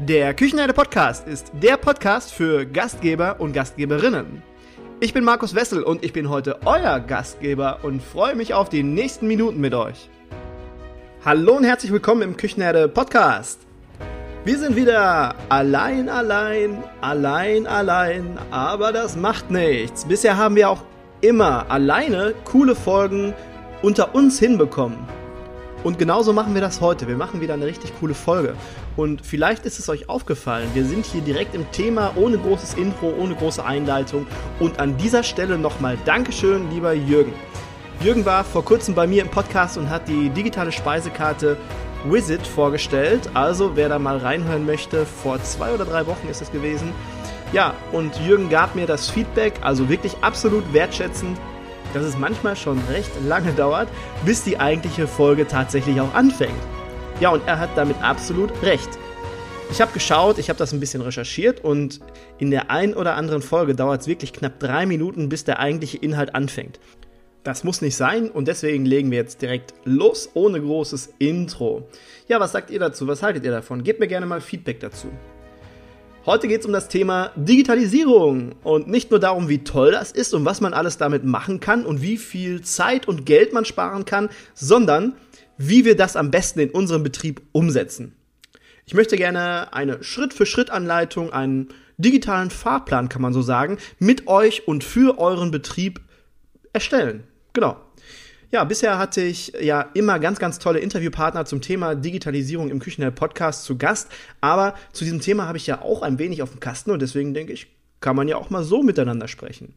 Der 0.00 0.34
Küchenherde 0.34 0.72
Podcast 0.72 1.28
ist 1.28 1.52
der 1.62 1.76
Podcast 1.76 2.32
für 2.32 2.66
Gastgeber 2.66 3.36
und 3.38 3.52
Gastgeberinnen. 3.52 4.42
Ich 4.98 5.14
bin 5.14 5.22
Markus 5.22 5.54
Wessel 5.54 5.84
und 5.84 6.04
ich 6.04 6.12
bin 6.12 6.28
heute 6.28 6.58
euer 6.64 6.98
Gastgeber 6.98 7.78
und 7.84 8.02
freue 8.02 8.34
mich 8.34 8.54
auf 8.54 8.68
die 8.68 8.82
nächsten 8.82 9.28
Minuten 9.28 9.60
mit 9.60 9.72
euch. 9.72 10.10
Hallo 11.24 11.58
und 11.58 11.62
herzlich 11.62 11.92
willkommen 11.92 12.22
im 12.22 12.36
Küchenherde 12.36 12.88
Podcast. 12.88 13.60
Wir 14.44 14.58
sind 14.58 14.74
wieder 14.74 15.36
allein, 15.48 16.08
allein, 16.08 16.82
allein, 17.00 17.68
allein, 17.68 18.36
aber 18.50 18.90
das 18.92 19.14
macht 19.14 19.52
nichts. 19.52 20.06
Bisher 20.06 20.36
haben 20.36 20.56
wir 20.56 20.70
auch 20.70 20.82
immer 21.20 21.70
alleine 21.70 22.34
coole 22.44 22.74
Folgen 22.74 23.32
unter 23.80 24.12
uns 24.12 24.40
hinbekommen. 24.40 24.98
Und 25.84 25.98
genauso 25.98 26.32
machen 26.32 26.54
wir 26.54 26.62
das 26.62 26.80
heute. 26.80 27.06
Wir 27.06 27.16
machen 27.18 27.42
wieder 27.42 27.52
eine 27.52 27.66
richtig 27.66 27.92
coole 28.00 28.14
Folge. 28.14 28.54
Und 28.96 29.24
vielleicht 29.24 29.66
ist 29.66 29.78
es 29.78 29.90
euch 29.90 30.08
aufgefallen, 30.08 30.70
wir 30.72 30.86
sind 30.86 31.04
hier 31.04 31.20
direkt 31.20 31.54
im 31.54 31.70
Thema, 31.72 32.12
ohne 32.16 32.38
großes 32.38 32.74
Intro, 32.74 33.12
ohne 33.18 33.34
große 33.34 33.62
Einleitung. 33.62 34.26
Und 34.60 34.80
an 34.80 34.96
dieser 34.96 35.22
Stelle 35.22 35.58
nochmal 35.58 35.98
Dankeschön, 36.06 36.70
lieber 36.70 36.94
Jürgen. 36.94 37.34
Jürgen 38.00 38.24
war 38.24 38.44
vor 38.44 38.64
kurzem 38.64 38.94
bei 38.94 39.06
mir 39.06 39.22
im 39.22 39.28
Podcast 39.28 39.76
und 39.76 39.90
hat 39.90 40.08
die 40.08 40.30
digitale 40.30 40.72
Speisekarte 40.72 41.58
Wizard 42.06 42.46
vorgestellt. 42.46 43.28
Also 43.34 43.76
wer 43.76 43.90
da 43.90 43.98
mal 43.98 44.16
reinhören 44.16 44.64
möchte, 44.64 45.04
vor 45.04 45.42
zwei 45.42 45.74
oder 45.74 45.84
drei 45.84 46.06
Wochen 46.06 46.28
ist 46.28 46.40
es 46.40 46.50
gewesen. 46.50 46.92
Ja, 47.52 47.74
und 47.92 48.18
Jürgen 48.26 48.48
gab 48.48 48.74
mir 48.74 48.86
das 48.86 49.10
Feedback, 49.10 49.60
also 49.60 49.90
wirklich 49.90 50.16
absolut 50.22 50.72
wertschätzend 50.72 51.38
dass 51.94 52.04
es 52.04 52.18
manchmal 52.18 52.56
schon 52.56 52.78
recht 52.90 53.10
lange 53.26 53.52
dauert, 53.52 53.88
bis 54.24 54.44
die 54.44 54.58
eigentliche 54.58 55.06
Folge 55.06 55.46
tatsächlich 55.46 56.00
auch 56.00 56.12
anfängt. 56.14 56.52
Ja, 57.20 57.30
und 57.30 57.46
er 57.46 57.58
hat 57.58 57.70
damit 57.76 57.96
absolut 58.02 58.50
recht. 58.62 58.90
Ich 59.70 59.80
habe 59.80 59.92
geschaut, 59.92 60.38
ich 60.38 60.48
habe 60.50 60.58
das 60.58 60.72
ein 60.72 60.80
bisschen 60.80 61.00
recherchiert 61.00 61.64
und 61.64 62.00
in 62.38 62.50
der 62.50 62.70
ein 62.70 62.94
oder 62.94 63.14
anderen 63.14 63.42
Folge 63.42 63.74
dauert 63.74 64.02
es 64.02 64.06
wirklich 64.06 64.32
knapp 64.32 64.60
drei 64.60 64.86
Minuten, 64.86 65.28
bis 65.28 65.44
der 65.44 65.58
eigentliche 65.58 65.98
Inhalt 65.98 66.34
anfängt. 66.34 66.78
Das 67.44 67.62
muss 67.62 67.82
nicht 67.82 67.96
sein 67.96 68.30
und 68.30 68.48
deswegen 68.48 68.86
legen 68.86 69.10
wir 69.10 69.18
jetzt 69.18 69.42
direkt 69.42 69.74
los 69.84 70.30
ohne 70.34 70.60
großes 70.60 71.14
Intro. 71.18 71.88
Ja, 72.26 72.40
was 72.40 72.52
sagt 72.52 72.70
ihr 72.70 72.78
dazu? 72.78 73.06
Was 73.06 73.22
haltet 73.22 73.44
ihr 73.44 73.50
davon? 73.50 73.84
Gebt 73.84 74.00
mir 74.00 74.08
gerne 74.08 74.26
mal 74.26 74.40
Feedback 74.40 74.80
dazu. 74.80 75.08
Heute 76.26 76.48
geht 76.48 76.60
es 76.60 76.66
um 76.66 76.72
das 76.72 76.88
Thema 76.88 77.32
Digitalisierung 77.36 78.52
und 78.62 78.88
nicht 78.88 79.10
nur 79.10 79.20
darum, 79.20 79.50
wie 79.50 79.58
toll 79.58 79.92
das 79.92 80.10
ist 80.10 80.32
und 80.32 80.46
was 80.46 80.62
man 80.62 80.72
alles 80.72 80.96
damit 80.96 81.22
machen 81.22 81.60
kann 81.60 81.84
und 81.84 82.00
wie 82.00 82.16
viel 82.16 82.62
Zeit 82.62 83.06
und 83.06 83.26
Geld 83.26 83.52
man 83.52 83.66
sparen 83.66 84.06
kann, 84.06 84.30
sondern 84.54 85.16
wie 85.58 85.84
wir 85.84 85.96
das 85.96 86.16
am 86.16 86.30
besten 86.30 86.60
in 86.60 86.70
unserem 86.70 87.02
Betrieb 87.02 87.42
umsetzen. 87.52 88.16
Ich 88.86 88.94
möchte 88.94 89.16
gerne 89.16 89.74
eine 89.74 90.02
Schritt-für-Schritt-Anleitung, 90.02 91.30
einen 91.30 91.68
digitalen 91.98 92.48
Fahrplan, 92.48 93.10
kann 93.10 93.20
man 93.20 93.34
so 93.34 93.42
sagen, 93.42 93.76
mit 93.98 94.26
euch 94.26 94.66
und 94.66 94.82
für 94.82 95.18
euren 95.18 95.50
Betrieb 95.50 96.00
erstellen. 96.72 97.24
Genau. 97.52 97.76
Ja, 98.54 98.62
bisher 98.62 98.98
hatte 98.98 99.20
ich 99.20 99.52
ja 99.60 99.90
immer 99.94 100.20
ganz, 100.20 100.38
ganz 100.38 100.60
tolle 100.60 100.78
Interviewpartner 100.78 101.44
zum 101.44 101.60
Thema 101.60 101.96
Digitalisierung 101.96 102.70
im 102.70 102.78
Küchenheld 102.78 103.16
Podcast 103.16 103.64
zu 103.64 103.76
Gast. 103.76 104.12
Aber 104.40 104.76
zu 104.92 105.02
diesem 105.02 105.20
Thema 105.20 105.48
habe 105.48 105.58
ich 105.58 105.66
ja 105.66 105.82
auch 105.82 106.02
ein 106.02 106.20
wenig 106.20 106.40
auf 106.40 106.52
dem 106.52 106.60
Kasten 106.60 106.92
und 106.92 107.02
deswegen 107.02 107.34
denke 107.34 107.52
ich, 107.52 107.66
kann 107.98 108.14
man 108.14 108.28
ja 108.28 108.36
auch 108.36 108.50
mal 108.50 108.62
so 108.62 108.84
miteinander 108.84 109.26
sprechen. 109.26 109.74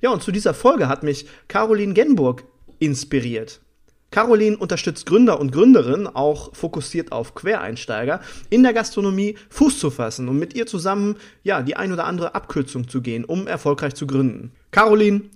Ja, 0.00 0.10
und 0.10 0.24
zu 0.24 0.32
dieser 0.32 0.54
Folge 0.54 0.88
hat 0.88 1.04
mich 1.04 1.28
Caroline 1.46 1.94
Genburg 1.94 2.42
inspiriert. 2.80 3.60
Caroline 4.10 4.56
unterstützt 4.56 5.06
Gründer 5.06 5.38
und 5.38 5.52
Gründerinnen, 5.52 6.08
auch 6.08 6.52
fokussiert 6.52 7.12
auf 7.12 7.36
Quereinsteiger, 7.36 8.20
in 8.50 8.64
der 8.64 8.72
Gastronomie 8.72 9.38
Fuß 9.50 9.78
zu 9.78 9.92
fassen 9.92 10.28
und 10.28 10.36
mit 10.36 10.52
ihr 10.52 10.66
zusammen, 10.66 11.14
ja, 11.44 11.62
die 11.62 11.76
ein 11.76 11.92
oder 11.92 12.06
andere 12.06 12.34
Abkürzung 12.34 12.88
zu 12.88 13.02
gehen, 13.02 13.24
um 13.24 13.46
erfolgreich 13.46 13.94
zu 13.94 14.08
gründen. 14.08 14.50
Caroline, 14.72 15.30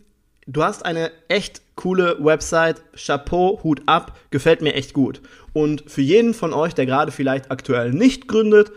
du 0.46 0.62
hast 0.62 0.84
eine 0.84 1.10
echt 1.28 1.62
coole 1.76 2.16
Website. 2.20 2.82
Chapeau, 2.94 3.60
Hut 3.62 3.82
ab, 3.86 4.18
gefällt 4.30 4.62
mir 4.62 4.74
echt 4.74 4.92
gut. 4.92 5.20
Und 5.52 5.90
für 5.90 6.02
jeden 6.02 6.34
von 6.34 6.52
euch, 6.52 6.74
der 6.74 6.86
gerade 6.86 7.12
vielleicht 7.12 7.50
aktuell 7.50 7.92
nicht 7.92 8.28
gründet, 8.28 8.72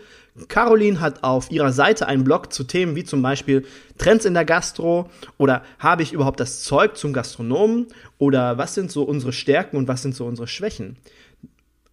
Caroline 0.48 1.00
hat 1.00 1.22
auf 1.22 1.50
ihrer 1.52 1.72
Seite 1.72 2.08
einen 2.08 2.24
Blog 2.24 2.52
zu 2.52 2.64
Themen 2.64 2.96
wie 2.96 3.04
zum 3.04 3.22
Beispiel 3.22 3.64
Trends 3.98 4.24
in 4.24 4.34
der 4.34 4.44
Gastro 4.44 5.08
oder 5.38 5.62
habe 5.78 6.02
ich 6.02 6.12
überhaupt 6.12 6.40
das 6.40 6.62
Zeug 6.64 6.96
zum 6.96 7.12
Gastronomen 7.12 7.86
oder 8.18 8.58
was 8.58 8.74
sind 8.74 8.90
so 8.90 9.04
unsere 9.04 9.32
Stärken 9.32 9.76
und 9.76 9.86
was 9.86 10.02
sind 10.02 10.16
so 10.16 10.26
unsere 10.26 10.48
Schwächen. 10.48 10.96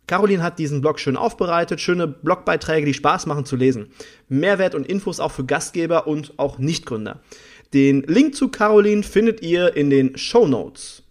Caroline 0.08 0.42
hat 0.42 0.58
diesen 0.58 0.82
Blog 0.82 1.00
schön 1.00 1.18
aufbereitet, 1.18 1.80
schöne 1.80 2.08
Blogbeiträge, 2.08 2.86
die 2.86 2.96
Spaß 2.96 3.28
machen 3.28 3.46
zu 3.46 3.56
lesen. 3.56 3.92
Mehrwert 4.28 4.76
und 4.76 4.88
Infos 4.88 5.20
auch 5.20 5.32
für 5.32 5.46
Gastgeber 5.46 6.08
und 6.08 6.34
auch 6.38 6.58
Nichtgründer. 6.58 7.22
Den 7.74 8.04
Link 8.04 8.36
zu 8.36 8.50
Caroline 8.50 9.04
findet 9.04 9.42
ihr 9.42 9.76
in 9.76 9.90
den 9.90 10.18
Show 10.18 10.48
Notes. 10.48 11.04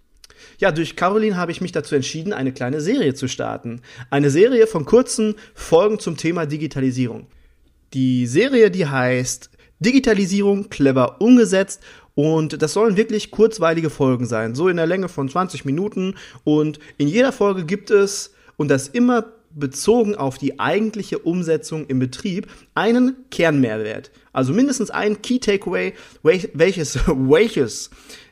Ja, 0.58 0.72
durch 0.72 0.94
Caroline 0.94 1.36
habe 1.36 1.52
ich 1.52 1.62
mich 1.62 1.72
dazu 1.72 1.94
entschieden, 1.94 2.34
eine 2.34 2.52
kleine 2.52 2.82
Serie 2.82 3.14
zu 3.14 3.28
starten. 3.28 3.80
Eine 4.10 4.30
Serie 4.30 4.66
von 4.66 4.84
kurzen 4.84 5.36
Folgen 5.54 5.98
zum 5.98 6.18
Thema 6.18 6.44
Digitalisierung. 6.44 7.26
Die 7.94 8.26
Serie, 8.26 8.70
die 8.70 8.86
heißt 8.86 9.50
Digitalisierung 9.78 10.68
clever 10.68 11.22
umgesetzt 11.22 11.80
und 12.14 12.60
das 12.60 12.74
sollen 12.74 12.98
wirklich 12.98 13.30
kurzweilige 13.30 13.88
Folgen 13.88 14.26
sein, 14.26 14.54
so 14.54 14.68
in 14.68 14.76
der 14.76 14.86
Länge 14.86 15.08
von 15.08 15.30
20 15.30 15.64
Minuten 15.64 16.14
und 16.44 16.78
in 16.98 17.08
jeder 17.08 17.32
Folge 17.32 17.64
gibt 17.64 17.90
es 17.90 18.34
und 18.58 18.68
das 18.68 18.88
immer 18.88 19.32
bezogen 19.54 20.14
auf 20.14 20.38
die 20.38 20.60
eigentliche 20.60 21.18
Umsetzung 21.18 21.86
im 21.86 21.98
Betrieb 21.98 22.46
einen 22.74 23.16
Kernmehrwert. 23.30 24.10
Also 24.32 24.52
mindestens 24.52 24.90
ein 24.90 25.22
Key 25.22 25.38
Takeaway, 25.38 25.94
welches, 26.22 26.98
welches, 27.06 27.90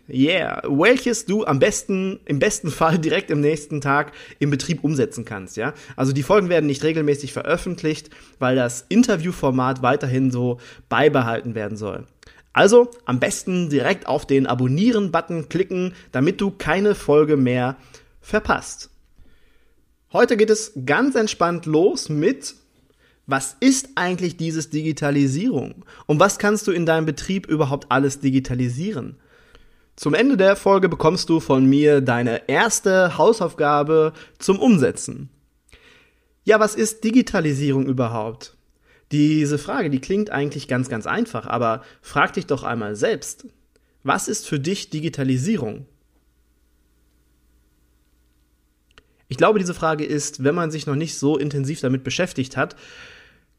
yeah, 0.09 0.63
welches 0.69 1.27
du 1.27 1.45
am 1.45 1.59
besten, 1.59 2.21
im 2.25 2.39
besten 2.39 2.71
Fall 2.71 2.99
direkt 2.99 3.31
im 3.31 3.41
nächsten 3.41 3.81
Tag 3.81 4.13
im 4.39 4.51
Betrieb 4.51 4.85
umsetzen 4.85 5.25
kannst, 5.25 5.57
ja. 5.57 5.75
Also 5.97 6.13
die 6.13 6.23
Folgen 6.23 6.49
werden 6.49 6.67
nicht 6.67 6.85
regelmäßig 6.85 7.33
veröffentlicht, 7.33 8.11
weil 8.39 8.57
das 8.57 8.87
Interviewformat 8.89 9.83
weiterhin 9.83 10.31
so 10.31 10.59
beibehalten 10.89 11.55
werden 11.55 11.77
soll. 11.77 12.07
Also 12.53 12.91
am 13.05 13.21
besten 13.21 13.69
direkt 13.69 14.07
auf 14.07 14.27
den 14.27 14.47
Abonnieren-Button 14.47 15.49
klicken, 15.49 15.95
damit 16.13 16.41
du 16.41 16.51
keine 16.51 16.95
Folge 16.95 17.37
mehr 17.37 17.77
verpasst. 18.21 18.91
Heute 20.13 20.39
geht 20.39 20.49
es 20.49 20.73
ganz 20.87 21.15
entspannt 21.17 21.67
los 21.67 22.09
mit 22.09 22.55
was 23.31 23.57
ist 23.61 23.91
eigentlich 23.95 24.39
dieses 24.39 24.71
Digitalisierung? 24.71 25.85
Und 26.07 26.19
was 26.19 26.39
kannst 26.39 26.67
du 26.67 26.73
in 26.73 26.87
deinem 26.87 27.05
Betrieb 27.05 27.47
überhaupt 27.47 27.93
alles 27.93 28.21
digitalisieren? 28.21 29.17
Zum 29.97 30.15
Ende 30.15 30.39
der 30.39 30.57
Folge 30.57 30.89
bekommst 30.89 31.29
du 31.29 31.39
von 31.39 31.67
mir 31.67 32.01
deine 32.01 32.49
erste 32.49 33.19
Hausaufgabe 33.19 34.15
zum 34.39 34.59
Umsetzen. 34.59 35.29
Ja, 36.45 36.59
was 36.59 36.75
ist 36.75 37.05
Digitalisierung 37.05 37.85
überhaupt? 37.85 38.57
Diese 39.13 39.59
Frage, 39.59 39.91
die 39.91 40.01
klingt 40.01 40.31
eigentlich 40.31 40.67
ganz, 40.67 40.89
ganz 40.89 41.07
einfach, 41.07 41.47
aber 41.47 41.83
frag 42.01 42.33
dich 42.33 42.47
doch 42.47 42.63
einmal 42.63 42.97
selbst. 42.97 43.47
Was 44.05 44.29
ist 44.29 44.49
für 44.49 44.59
dich 44.59 44.89
Digitalisierung? 44.89 45.85
Ich 49.29 49.37
glaube, 49.37 49.59
diese 49.59 49.75
Frage 49.75 50.05
ist, 50.05 50.43
wenn 50.43 50.55
man 50.55 50.71
sich 50.71 50.87
noch 50.87 50.95
nicht 50.95 51.19
so 51.19 51.37
intensiv 51.37 51.81
damit 51.81 52.03
beschäftigt 52.03 52.57
hat, 52.57 52.77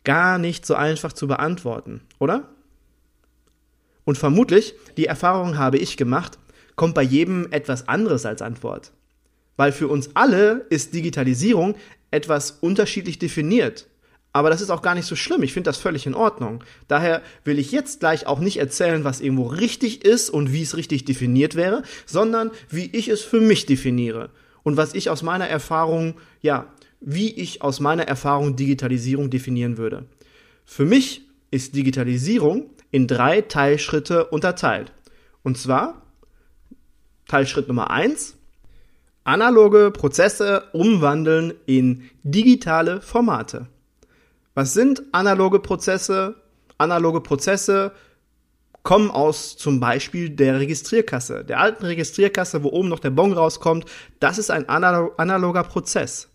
gar 0.03 0.39
nicht 0.39 0.65
so 0.65 0.73
einfach 0.73 1.13
zu 1.13 1.27
beantworten, 1.27 2.01
oder? 2.17 2.49
Und 4.03 4.17
vermutlich, 4.17 4.73
die 4.97 5.05
Erfahrung 5.05 5.59
habe 5.59 5.77
ich 5.77 5.95
gemacht, 5.95 6.39
kommt 6.75 6.95
bei 6.95 7.03
jedem 7.03 7.51
etwas 7.51 7.87
anderes 7.87 8.25
als 8.25 8.41
Antwort. 8.41 8.91
Weil 9.57 9.71
für 9.71 9.87
uns 9.87 10.09
alle 10.15 10.65
ist 10.69 10.95
Digitalisierung 10.95 11.75
etwas 12.09 12.51
unterschiedlich 12.61 13.19
definiert. 13.19 13.87
Aber 14.31 14.49
das 14.49 14.61
ist 14.61 14.69
auch 14.69 14.81
gar 14.81 14.95
nicht 14.95 15.05
so 15.05 15.15
schlimm. 15.15 15.43
Ich 15.43 15.53
finde 15.53 15.69
das 15.69 15.77
völlig 15.77 16.07
in 16.07 16.15
Ordnung. 16.15 16.63
Daher 16.87 17.21
will 17.43 17.59
ich 17.59 17.71
jetzt 17.71 17.99
gleich 17.99 18.25
auch 18.25 18.39
nicht 18.39 18.57
erzählen, 18.57 19.03
was 19.03 19.21
irgendwo 19.21 19.47
richtig 19.47 20.05
ist 20.05 20.29
und 20.29 20.51
wie 20.53 20.61
es 20.63 20.77
richtig 20.77 21.05
definiert 21.05 21.55
wäre, 21.55 21.83
sondern 22.05 22.51
wie 22.69 22.89
ich 22.91 23.09
es 23.09 23.21
für 23.21 23.41
mich 23.41 23.65
definiere 23.65 24.31
und 24.63 24.77
was 24.77 24.93
ich 24.93 25.09
aus 25.09 25.23
meiner 25.23 25.47
Erfahrung, 25.47 26.15
ja, 26.41 26.67
wie 26.99 27.31
ich 27.31 27.61
aus 27.61 27.79
meiner 27.79 28.03
Erfahrung 28.03 28.55
Digitalisierung 28.55 29.29
definieren 29.29 29.77
würde. 29.77 30.05
Für 30.65 30.85
mich 30.85 31.21
ist 31.51 31.75
Digitalisierung 31.75 32.69
in 32.91 33.07
drei 33.07 33.41
Teilschritte 33.41 34.25
unterteilt. 34.25 34.91
Und 35.43 35.57
zwar 35.57 36.01
Teilschritt 37.27 37.67
Nummer 37.67 37.89
eins: 37.89 38.37
analoge 39.23 39.91
Prozesse 39.91 40.63
umwandeln 40.73 41.53
in 41.65 42.09
digitale 42.23 43.01
Formate. 43.01 43.67
Was 44.53 44.73
sind 44.73 45.03
analoge 45.11 45.59
Prozesse? 45.59 46.35
Analoge 46.77 47.21
Prozesse 47.21 47.93
kommen 48.89 49.11
aus 49.11 49.55
zum 49.55 49.79
Beispiel 49.79 50.31
der 50.31 50.59
Registrierkasse, 50.59 51.45
der 51.45 51.59
alten 51.59 51.85
Registrierkasse, 51.85 52.63
wo 52.63 52.69
oben 52.69 52.89
noch 52.89 52.97
der 52.97 53.11
Bon 53.11 53.33
rauskommt. 53.33 53.85
Das 54.19 54.39
ist 54.39 54.49
ein 54.49 54.67
analoger 54.67 55.63
Prozess. 55.63 56.27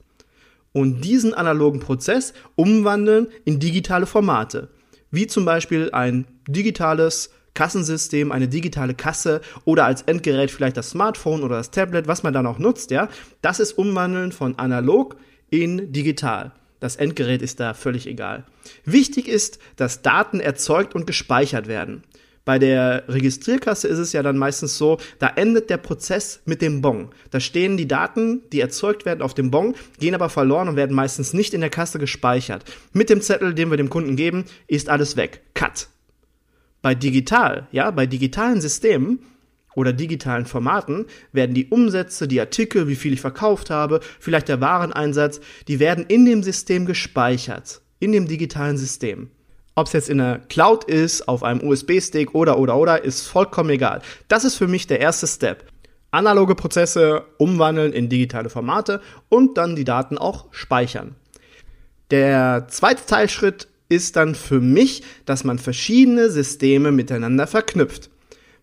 und 0.71 1.01
diesen 1.01 1.35
analogen 1.35 1.81
Prozess 1.81 2.33
umwandeln 2.55 3.27
in 3.45 3.59
digitale 3.59 4.07
Formate, 4.07 4.69
wie 5.11 5.27
zum 5.27 5.45
Beispiel 5.45 5.91
ein 5.91 6.27
digitales 6.47 7.31
Kassensystem, 7.55 8.31
eine 8.31 8.47
digitale 8.47 8.95
Kasse 8.95 9.41
oder 9.65 9.87
als 9.87 10.03
Endgerät 10.03 10.53
vielleicht 10.53 10.77
das 10.77 10.91
Smartphone 10.91 11.43
oder 11.43 11.57
das 11.57 11.73
Tablet, 11.73 12.07
was 12.07 12.23
man 12.23 12.35
dann 12.35 12.47
auch 12.47 12.61
nutzt, 12.61 12.93
ja, 12.93 13.09
das 13.43 13.59
ist 13.59 13.73
Umwandeln 13.73 14.31
von 14.31 14.61
analog 14.61 15.17
in 15.51 15.93
digital. 15.93 16.53
Das 16.79 16.95
Endgerät 16.95 17.43
ist 17.43 17.59
da 17.59 17.75
völlig 17.75 18.07
egal. 18.07 18.45
Wichtig 18.85 19.27
ist, 19.27 19.59
dass 19.75 20.03
Daten 20.03 20.39
erzeugt 20.39 20.95
und 20.95 21.09
gespeichert 21.09 21.67
werden. 21.67 22.05
Bei 22.45 22.59
der 22.59 23.05
Registrierkasse 23.09 23.89
ist 23.89 23.99
es 23.99 24.13
ja 24.13 24.23
dann 24.23 24.37
meistens 24.37 24.77
so, 24.77 24.99
da 25.19 25.29
endet 25.29 25.71
der 25.71 25.79
Prozess 25.79 26.43
mit 26.45 26.61
dem 26.61 26.83
Bon. 26.83 27.09
Da 27.31 27.41
stehen 27.41 27.79
die 27.79 27.89
Daten, 27.89 28.43
die 28.53 28.61
erzeugt 28.61 29.07
werden 29.07 29.23
auf 29.23 29.33
dem 29.33 29.51
Bon, 29.51 29.75
gehen 29.99 30.15
aber 30.15 30.29
verloren 30.29 30.69
und 30.69 30.77
werden 30.77 30.95
meistens 30.95 31.33
nicht 31.33 31.55
in 31.55 31.63
der 31.63 31.71
Kasse 31.71 31.99
gespeichert. 31.99 32.65
Mit 32.93 33.09
dem 33.09 33.23
Zettel, 33.23 33.55
den 33.55 33.71
wir 33.71 33.79
dem 33.79 33.89
Kunden 33.89 34.17
geben, 34.17 34.45
ist 34.67 34.91
alles 34.91 35.17
weg. 35.17 35.41
Cut. 35.55 35.89
Bei 36.83 36.95
digital, 36.95 37.67
ja, 37.73 37.91
bei 37.91 38.05
digitalen 38.05 38.61
Systemen 38.61 39.21
oder 39.75 39.95
digitalen 39.95 40.45
Formaten 40.45 41.07
werden 41.33 41.55
die 41.55 41.69
Umsätze, 41.69 42.29
die 42.29 42.41
Artikel, 42.41 42.89
wie 42.89 42.95
viel 42.95 43.15
ich 43.15 43.23
verkauft 43.23 43.71
habe, 43.71 44.01
vielleicht 44.21 44.49
der 44.49 44.61
Wareneinsatz, 44.61 45.41
die 45.67 45.81
werden 45.81 46.05
in 46.07 46.27
dem 46.27 46.43
System 46.43 46.85
gespeichert. 46.85 47.81
In 48.01 48.13
dem 48.13 48.29
digitalen 48.29 48.77
System. 48.77 49.31
Ob 49.77 49.89
es 49.89 49.93
jetzt 49.93 50.09
in 50.09 50.19
der 50.19 50.41
Cloud 50.49 50.85
ist, 50.85 51.27
auf 51.27 51.43
einem 51.43 51.67
USB-Stick 51.67 52.35
oder 52.35 52.59
oder 52.59 52.77
oder, 52.77 53.05
ist 53.05 53.27
vollkommen 53.27 53.71
egal. 53.71 54.03
Das 54.29 54.45
ist 54.45 54.55
für 54.55 54.69
mich 54.69 54.87
der 54.87 55.01
erste 55.01 55.27
Step. 55.27 55.65
Analoge 56.13 56.55
Prozesse 56.55 57.25
umwandeln 57.39 57.93
in 57.93 58.09
digitale 58.09 58.49
Formate 58.49 59.01
und 59.29 59.59
dann 59.59 59.75
die 59.75 59.85
Daten 59.85 60.17
auch 60.17 60.47
speichern. 60.53 61.17
Der 62.13 62.67
zweite 62.69 63.05
Teilschritt 63.05 63.67
ist 63.89 64.15
dann 64.15 64.37
für 64.37 64.61
mich, 64.61 65.03
dass 65.27 65.43
man 65.43 65.59
verschiedene 65.59 66.31
Systeme 66.31 66.93
miteinander 66.93 67.49
verknüpft. 67.49 68.11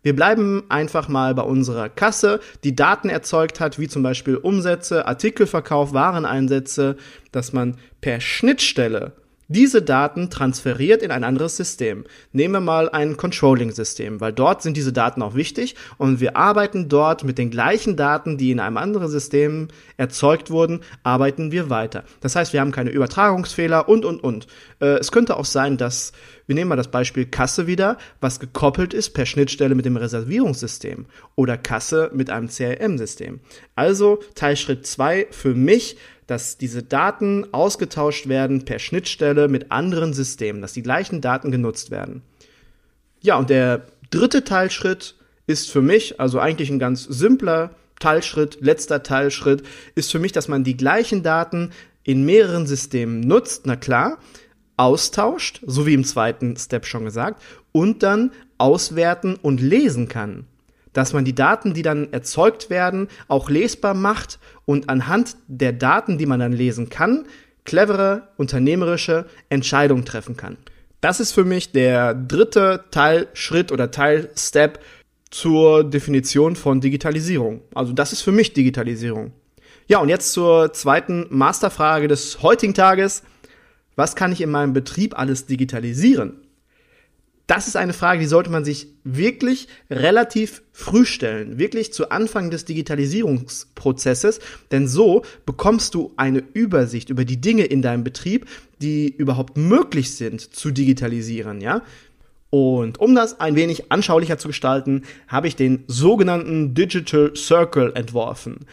Wir 0.04 0.16
bleiben 0.16 0.64
einfach 0.70 1.10
mal 1.10 1.36
bei 1.36 1.44
unserer 1.44 1.90
Kasse, 1.90 2.40
die 2.64 2.76
Daten 2.76 3.10
erzeugt 3.10 3.60
hat, 3.60 3.78
wie 3.78 3.88
zum 3.88 4.02
Beispiel 4.02 4.38
Umsätze, 4.38 5.06
Artikelverkauf, 5.06 5.94
Wareneinsätze, 5.94 6.96
dass 7.32 7.54
man 7.54 7.78
per 8.00 8.20
Schnittstelle 8.20 9.12
diese 9.52 9.82
Daten 9.82 10.30
transferiert 10.30 11.02
in 11.02 11.12
ein 11.12 11.24
anderes 11.24 11.58
System. 11.58 12.06
Nehmen 12.32 12.54
wir 12.54 12.62
mal 12.62 12.90
ein 12.90 13.18
Controlling-System, 13.18 14.22
weil 14.22 14.32
dort 14.32 14.62
sind 14.62 14.78
diese 14.78 14.94
Daten 14.94 15.22
auch 15.22 15.36
wichtig 15.36 15.76
und 15.98 16.20
wir 16.22 16.38
arbeiten 16.38 16.88
dort 16.88 17.24
mit 17.24 17.38
den 17.38 17.52
gleichen 17.52 17.96
Daten, 17.96 18.38
die 18.38 18.52
in 18.52 18.60
einem 18.60 18.78
anderen 18.78 19.10
System 19.10 19.68
erzeugt 19.98 20.52
wurden, 20.52 20.80
arbeiten 21.04 21.52
wir 21.52 21.70
weiter. 21.70 22.06
Das 22.22 22.36
heißt, 22.36 22.54
wir 22.54 22.62
haben 22.62 22.72
keine 22.72 22.92
Übertragungsfehler 22.92 23.90
und, 23.90 24.06
und, 24.06 24.24
und. 24.24 24.48
Äh, 24.80 25.00
es 25.00 25.12
könnte 25.12 25.36
auch 25.36 25.46
sein, 25.46 25.78
dass, 25.78 26.14
wir 26.48 26.56
nehmen 26.56 26.70
mal 26.70 26.76
das 26.76 26.92
Beispiel 26.92 27.26
Kasse 27.26 27.68
wieder, 27.68 27.98
was 28.22 28.40
gekoppelt 28.40 28.94
ist 28.94 29.10
per 29.10 29.26
Schnittstelle 29.26 29.76
mit 29.76 29.86
dem 29.86 29.98
Reservierungssystem 29.98 31.06
oder 31.36 31.58
Kasse 31.58 32.10
mit 32.14 32.30
einem 32.30 32.48
CRM-System. 32.48 33.42
Also 33.76 34.20
Teilschritt 34.36 34.88
zwei 34.88 35.28
für 35.32 35.54
mich, 35.54 35.98
dass 36.32 36.58
diese 36.58 36.82
Daten 36.82 37.46
ausgetauscht 37.52 38.30
werden 38.30 38.64
per 38.64 38.80
Schnittstelle 38.80 39.50
mit 39.50 39.70
anderen 39.70 40.14
Systemen, 40.14 40.62
dass 40.62 40.72
die 40.72 40.82
gleichen 40.82 41.20
Daten 41.20 41.52
genutzt 41.52 41.92
werden. 41.92 42.22
Ja, 43.20 43.36
und 43.36 43.50
der 43.50 43.88
dritte 44.12 44.46
Teilschritt 44.46 45.16
ist 45.46 45.70
für 45.70 45.82
mich, 45.82 46.22
also 46.22 46.40
eigentlich 46.40 46.70
ein 46.70 46.80
ganz 46.80 47.04
simpler 47.04 47.76
Teilschritt, 48.00 48.60
letzter 48.62 49.04
Teilschritt, 49.04 49.64
ist 49.96 50.10
für 50.10 50.20
mich, 50.20 50.32
dass 50.32 50.48
man 50.48 50.64
die 50.64 50.78
gleichen 50.78 51.22
Daten 51.22 51.72
in 52.04 52.24
mehreren 52.24 52.66
Systemen 52.66 53.20
nutzt, 53.20 53.66
na 53.66 53.76
klar, 53.76 54.18
austauscht, 54.78 55.62
so 55.68 55.86
wie 55.86 55.94
im 55.94 56.06
zweiten 56.06 56.56
Step 56.56 56.86
schon 56.86 57.04
gesagt, 57.04 57.44
und 57.74 58.04
dann 58.04 58.32
auswerten 58.58 59.36
und 59.36 59.60
lesen 59.60 60.08
kann 60.08 60.46
dass 60.94 61.14
man 61.14 61.26
die 61.26 61.36
Daten, 61.36 61.74
die 61.74 61.82
dann 61.82 62.12
erzeugt 62.12 62.70
werden, 62.70 63.08
auch 63.28 63.50
lesbar 63.50 63.94
macht 63.94 64.40
und 64.66 64.90
anhand 64.90 65.36
der 65.48 65.74
Daten, 65.74 66.18
die 66.18 66.26
man 66.26 66.40
dann 66.40 66.54
lesen 66.54 66.90
kann, 66.90 67.26
clevere, 67.66 68.30
unternehmerische 68.38 69.26
Entscheidungen 69.50 70.06
treffen 70.06 70.38
kann. 70.38 70.58
Das 71.00 71.20
ist 71.20 71.32
für 71.32 71.46
mich 71.46 71.72
der 71.72 72.14
dritte 72.14 72.86
Teilschritt 72.92 73.72
oder 73.72 73.92
Teilstep 73.92 74.80
zur 75.32 75.84
Definition 75.84 76.56
von 76.56 76.82
Digitalisierung. 76.82 77.62
Also 77.74 77.94
das 77.94 78.14
ist 78.14 78.22
für 78.22 78.32
mich 78.32 78.54
Digitalisierung. 78.54 79.32
Ja, 79.88 80.00
und 80.00 80.10
jetzt 80.10 80.34
zur 80.34 80.74
zweiten 80.74 81.26
Masterfrage 81.30 82.08
des 82.08 82.42
heutigen 82.44 82.74
Tages. 82.74 83.24
Was 83.96 84.16
kann 84.16 84.32
ich 84.32 84.42
in 84.42 84.52
meinem 84.52 84.74
Betrieb 84.74 85.18
alles 85.18 85.48
digitalisieren? 85.48 86.40
Das 87.52 87.68
ist 87.68 87.76
eine 87.76 87.92
Frage, 87.92 88.22
die 88.22 88.28
sollte 88.28 88.50
man 88.50 88.64
sich 88.64 88.88
wirklich 89.04 89.68
relativ 89.90 90.62
früh 90.72 91.04
stellen, 91.04 91.60
wirklich 91.60 91.92
zu 91.92 92.10
Anfang 92.10 92.50
des 92.50 92.64
Digitalisierungsprozesses, 92.64 94.40
denn 94.72 94.88
so 94.88 95.24
bekommst 95.46 95.94
du 95.94 96.14
eine 96.16 96.46
Übersicht 96.54 97.10
über 97.10 97.26
die 97.26 97.42
Dinge 97.42 97.66
in 97.66 97.82
deinem 97.82 98.06
Betrieb, 98.06 98.48
die 98.82 99.14
überhaupt 99.14 99.58
möglich 99.58 100.16
sind 100.16 100.56
zu 100.56 100.72
digitalisieren, 100.72 101.60
ja? 101.60 101.82
Und 102.52 103.02
um 103.02 103.16
das 103.16 103.42
ein 103.42 103.58
wenig 103.58 103.92
anschaulicher 103.92 104.38
zu 104.38 104.48
gestalten, 104.48 105.02
habe 105.28 105.50
ich 105.50 105.58
den 105.58 105.84
sogenannten 105.88 106.74
Digital 106.74 107.34
Circle 107.36 107.92
entworfen. 107.96 108.66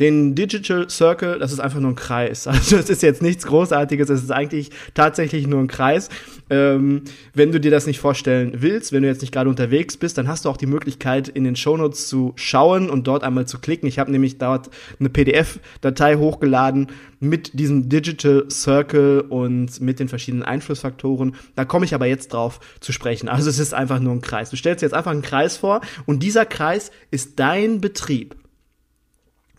Den 0.00 0.36
Digital 0.36 0.88
Circle, 0.88 1.40
das 1.40 1.52
ist 1.52 1.58
einfach 1.58 1.80
nur 1.80 1.90
ein 1.90 1.96
Kreis. 1.96 2.46
Also 2.58 2.76
es 2.76 2.90
ist 2.90 3.02
jetzt 3.02 3.22
nichts 3.22 3.46
Großartiges, 3.46 4.08
es 4.10 4.22
ist 4.22 4.30
eigentlich 4.30 4.70
tatsächlich 4.94 5.46
nur 5.46 5.60
ein 5.60 5.68
Kreis. 5.68 6.08
Ähm, 6.50 7.02
wenn 7.34 7.52
du 7.52 7.60
dir 7.60 7.70
das 7.70 7.86
nicht 7.86 8.00
vorstellen 8.00 8.52
willst, 8.58 8.92
wenn 8.92 9.02
du 9.02 9.08
jetzt 9.08 9.20
nicht 9.20 9.32
gerade 9.32 9.48
unterwegs 9.50 9.96
bist, 9.96 10.18
dann 10.18 10.28
hast 10.28 10.44
du 10.44 10.48
auch 10.48 10.56
die 10.56 10.66
Möglichkeit, 10.66 11.28
in 11.28 11.44
den 11.44 11.56
Shownotes 11.56 12.08
zu 12.08 12.32
schauen 12.36 12.90
und 12.90 13.06
dort 13.06 13.22
einmal 13.22 13.46
zu 13.46 13.58
klicken. 13.58 13.88
Ich 13.88 13.98
habe 13.98 14.10
nämlich 14.10 14.38
dort 14.38 14.70
eine 14.98 15.08
PDF-Datei 15.08 16.16
hochgeladen 16.16 16.88
mit 17.20 17.58
diesem 17.58 17.88
Digital 17.88 18.46
Circle 18.50 19.22
und 19.28 19.80
mit 19.80 20.00
den 20.00 20.08
verschiedenen 20.08 20.42
Einflussfaktoren. 20.42 21.34
Da 21.54 21.64
komme 21.64 21.84
ich 21.84 21.94
aber 21.94 22.06
jetzt 22.06 22.32
drauf 22.32 22.60
zu 22.80 22.92
sprechen. 22.92 23.28
Also 23.28 23.50
es 23.50 23.58
ist 23.58 23.74
einfach 23.74 24.00
nur 24.00 24.12
ein 24.12 24.20
Kreis. 24.20 24.50
Du 24.50 24.56
stellst 24.56 24.82
dir 24.82 24.86
jetzt 24.86 24.94
einfach 24.94 25.10
einen 25.10 25.22
Kreis 25.22 25.56
vor 25.56 25.80
und 26.06 26.22
dieser 26.22 26.46
Kreis 26.46 26.90
ist 27.10 27.38
dein 27.38 27.80
Betrieb. 27.80 28.36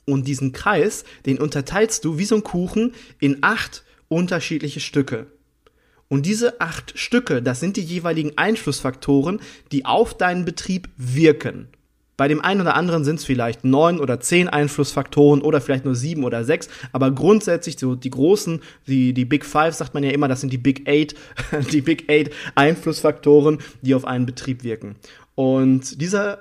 Und 0.09 0.27
diesen 0.27 0.51
Kreis, 0.51 1.03
den 1.25 1.39
unterteilst 1.39 2.03
du 2.03 2.17
wie 2.17 2.25
so 2.25 2.35
ein 2.35 2.43
Kuchen 2.43 2.93
in 3.19 3.39
acht 3.41 3.83
unterschiedliche 4.07 4.79
Stücke. 4.79 5.27
Und 6.07 6.25
diese 6.25 6.59
acht 6.59 6.97
Stücke, 6.97 7.41
das 7.41 7.59
sind 7.59 7.77
die 7.77 7.83
jeweiligen 7.83 8.37
Einflussfaktoren, 8.37 9.39
die 9.71 9.85
auf 9.85 10.17
deinen 10.17 10.43
Betrieb 10.43 10.89
wirken. 10.97 11.67
Bei 12.17 12.27
dem 12.27 12.41
einen 12.41 12.59
oder 12.59 12.75
anderen 12.75 13.05
sind 13.05 13.19
es 13.19 13.23
vielleicht 13.23 13.63
neun 13.63 13.99
oder 13.99 14.19
zehn 14.19 14.49
Einflussfaktoren 14.49 15.41
oder 15.41 15.61
vielleicht 15.61 15.85
nur 15.85 15.95
sieben 15.95 16.25
oder 16.25 16.43
sechs, 16.43 16.67
aber 16.91 17.11
grundsätzlich 17.11 17.79
so 17.79 17.95
die 17.95 18.09
großen, 18.09 18.61
die, 18.87 19.13
die 19.13 19.23
Big 19.23 19.45
Five 19.45 19.73
sagt 19.73 19.93
man 19.93 20.03
ja 20.03 20.11
immer, 20.11 20.27
das 20.27 20.41
sind 20.41 20.51
die 20.51 20.57
Big 20.57 20.85
Eight, 20.85 21.15
die 21.71 21.79
Big 21.79 22.09
Eight 22.11 22.31
Einflussfaktoren, 22.55 23.59
die 23.83 23.95
auf 23.95 24.03
einen 24.03 24.25
Betrieb 24.25 24.63
wirken. 24.63 24.95
Und 25.35 26.01
diese 26.01 26.39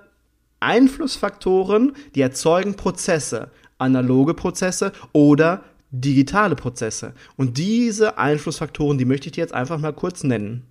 Einflussfaktoren, 0.58 1.92
die 2.14 2.22
erzeugen 2.22 2.75
Prozesse, 2.75 3.50
analoge 3.78 4.35
Prozesse 4.35 4.92
oder 5.12 5.62
digitale 5.90 6.54
Prozesse. 6.54 7.14
Und 7.37 7.56
diese 7.56 8.18
Einflussfaktoren, 8.18 8.99
die 8.99 9.04
möchte 9.04 9.26
ich 9.26 9.32
dir 9.32 9.40
jetzt 9.40 9.54
einfach 9.54 9.78
mal 9.78 9.92
kurz 9.92 10.23
nennen. 10.23 10.64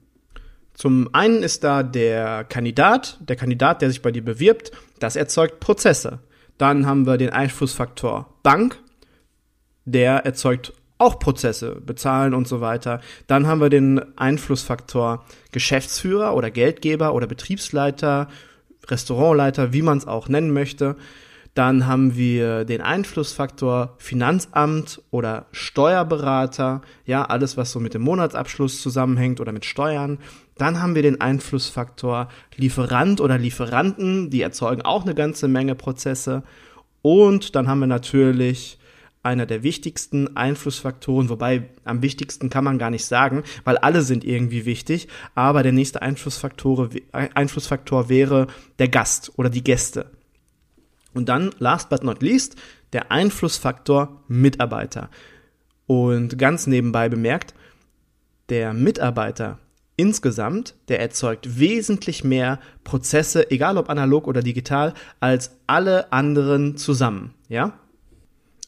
Zum 0.73 1.09
einen 1.13 1.41
ist 1.41 1.63
da 1.63 1.81
der 1.81 2.43
Kandidat, 2.43 3.17
der 3.27 3.35
Kandidat, 3.35 3.81
der 3.81 3.89
sich 3.89 4.03
bei 4.03 4.11
dir 4.11 4.23
bewirbt, 4.23 4.71
das 4.99 5.15
erzeugt 5.15 5.59
Prozesse. 5.59 6.19
Dann 6.59 6.85
haben 6.85 7.07
wir 7.07 7.17
den 7.17 7.31
Einflussfaktor 7.31 8.31
Bank, 8.43 8.77
der 9.85 10.25
erzeugt 10.25 10.73
auch 10.99 11.19
Prozesse, 11.19 11.81
bezahlen 11.81 12.33
und 12.33 12.47
so 12.47 12.61
weiter. 12.61 13.01
Dann 13.27 13.47
haben 13.47 13.61
wir 13.61 13.69
den 13.69 14.17
Einflussfaktor 14.17 15.25
Geschäftsführer 15.51 16.35
oder 16.35 16.51
Geldgeber 16.51 17.13
oder 17.13 17.27
Betriebsleiter, 17.27 18.27
Restaurantleiter, 18.87 19.73
wie 19.73 19.81
man 19.81 19.97
es 19.97 20.07
auch 20.07 20.27
nennen 20.29 20.51
möchte. 20.51 20.95
Dann 21.57 21.87
haben 21.87 22.15
wir 22.15 22.65
den 22.65 22.81
Einflussfaktor 22.81 23.95
Finanzamt 23.97 25.01
oder 25.09 25.47
Steuerberater, 25.51 26.81
ja, 27.03 27.25
alles, 27.25 27.57
was 27.57 27.71
so 27.71 27.79
mit 27.79 27.95
dem 27.95 28.03
Monatsabschluss 28.03 28.79
zusammenhängt 28.79 29.41
oder 29.41 29.51
mit 29.51 29.65
Steuern. 29.65 30.19
Dann 30.59 30.79
haben 30.83 30.93
wir 30.93 31.01
den 31.01 31.19
Einflussfaktor 31.19 32.27
Lieferant 32.57 33.21
oder 33.21 33.39
Lieferanten, 33.39 34.29
die 34.29 34.41
erzeugen 34.41 34.83
auch 34.83 35.01
eine 35.01 35.15
ganze 35.15 35.47
Menge 35.47 35.73
Prozesse. 35.73 36.43
Und 37.01 37.55
dann 37.55 37.67
haben 37.67 37.79
wir 37.79 37.87
natürlich 37.87 38.77
einer 39.23 39.47
der 39.47 39.63
wichtigsten 39.63 40.37
Einflussfaktoren, 40.37 41.27
wobei 41.27 41.69
am 41.85 42.03
wichtigsten 42.03 42.51
kann 42.51 42.65
man 42.65 42.77
gar 42.77 42.91
nicht 42.91 43.05
sagen, 43.05 43.41
weil 43.63 43.77
alle 43.77 44.03
sind 44.03 44.23
irgendwie 44.23 44.65
wichtig, 44.65 45.07
aber 45.33 45.63
der 45.63 45.71
nächste 45.71 46.03
Einflussfaktor, 46.03 46.89
Einflussfaktor 47.11 48.09
wäre 48.09 48.45
der 48.77 48.89
Gast 48.89 49.31
oder 49.37 49.49
die 49.49 49.63
Gäste. 49.63 50.16
Und 51.17 51.29
dann, 51.29 51.49
last 51.57 51.89
but 51.89 52.03
not 52.03 52.21
least, 52.21 52.55
der 52.93 53.11
Einflussfaktor 53.11 54.21
Mitarbeiter. 54.27 55.09
Und 55.87 56.37
ganz 56.37 56.67
nebenbei 56.67 57.09
bemerkt, 57.09 57.55
der 58.49 58.71
Mitarbeiter 58.73 59.57
insgesamt, 59.95 60.75
der 60.89 60.99
erzeugt 60.99 61.59
wesentlich 61.59 62.23
mehr 62.23 62.59
Prozesse, 62.83 63.49
egal 63.49 63.79
ob 63.79 63.89
analog 63.89 64.27
oder 64.27 64.43
digital, 64.43 64.93
als 65.19 65.57
alle 65.65 66.13
anderen 66.13 66.77
zusammen, 66.77 67.33
ja? 67.49 67.73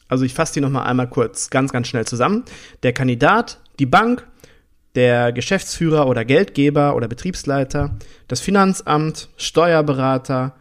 Also 0.08 0.24
ich 0.24 0.34
fasse 0.34 0.54
die 0.54 0.60
nochmal 0.60 0.88
einmal 0.88 1.08
kurz, 1.08 1.50
ganz, 1.50 1.70
ganz 1.70 1.86
schnell 1.86 2.04
zusammen. 2.04 2.42
Der 2.82 2.92
Kandidat, 2.92 3.60
die 3.78 3.86
Bank, 3.86 4.26
der 4.96 5.30
Geschäftsführer 5.30 6.08
oder 6.08 6.24
Geldgeber 6.24 6.96
oder 6.96 7.06
Betriebsleiter, 7.06 7.96
das 8.26 8.40
Finanzamt, 8.40 9.28
Steuerberater, 9.36 10.56